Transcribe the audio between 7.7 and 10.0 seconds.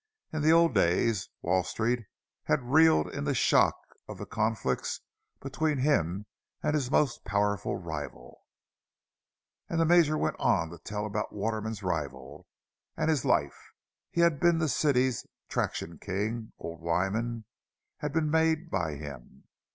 rival. And the